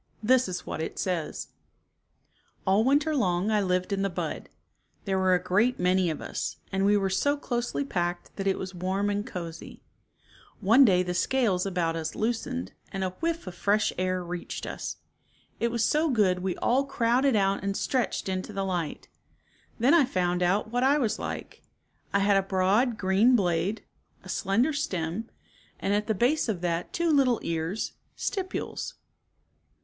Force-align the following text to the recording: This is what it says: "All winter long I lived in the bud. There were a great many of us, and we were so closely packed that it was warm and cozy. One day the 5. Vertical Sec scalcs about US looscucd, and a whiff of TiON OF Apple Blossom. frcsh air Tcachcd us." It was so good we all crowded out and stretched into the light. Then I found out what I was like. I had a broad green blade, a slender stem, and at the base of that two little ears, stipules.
This 0.23 0.49
is 0.49 0.65
what 0.65 0.81
it 0.81 0.97
says: 0.97 1.49
"All 2.65 2.83
winter 2.83 3.15
long 3.15 3.51
I 3.51 3.61
lived 3.61 3.93
in 3.93 4.01
the 4.01 4.09
bud. 4.09 4.49
There 5.05 5.19
were 5.19 5.35
a 5.35 5.43
great 5.43 5.79
many 5.79 6.09
of 6.09 6.23
us, 6.23 6.55
and 6.71 6.87
we 6.87 6.97
were 6.97 7.07
so 7.11 7.37
closely 7.37 7.85
packed 7.85 8.35
that 8.35 8.47
it 8.47 8.57
was 8.57 8.73
warm 8.73 9.11
and 9.11 9.23
cozy. 9.27 9.83
One 10.59 10.85
day 10.85 11.03
the 11.03 11.13
5. 11.13 11.17
Vertical 11.19 11.19
Sec 11.19 11.29
scalcs 11.29 11.65
about 11.67 11.95
US 11.95 12.11
looscucd, 12.15 12.71
and 12.91 13.03
a 13.03 13.09
whiff 13.11 13.45
of 13.45 13.53
TiON 13.53 13.57
OF 13.59 13.61
Apple 13.61 13.73
Blossom. 13.73 13.93
frcsh 13.97 14.03
air 14.03 14.23
Tcachcd 14.23 14.65
us." 14.65 14.97
It 15.59 15.67
was 15.69 15.83
so 15.85 16.09
good 16.09 16.39
we 16.39 16.57
all 16.57 16.85
crowded 16.85 17.35
out 17.35 17.61
and 17.63 17.77
stretched 17.77 18.27
into 18.27 18.51
the 18.51 18.65
light. 18.65 19.07
Then 19.77 19.93
I 19.93 20.05
found 20.05 20.41
out 20.41 20.71
what 20.71 20.81
I 20.81 20.97
was 20.97 21.19
like. 21.19 21.61
I 22.11 22.17
had 22.21 22.37
a 22.37 22.41
broad 22.41 22.97
green 22.97 23.35
blade, 23.35 23.83
a 24.23 24.29
slender 24.29 24.73
stem, 24.73 25.29
and 25.79 25.93
at 25.93 26.07
the 26.07 26.15
base 26.15 26.49
of 26.49 26.61
that 26.61 26.91
two 26.91 27.11
little 27.11 27.39
ears, 27.43 27.93
stipules. 28.17 28.93